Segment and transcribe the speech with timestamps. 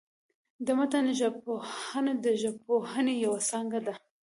[0.65, 3.93] د متن ژبپوهنه، د ژبپوهني یوه څانګه ده.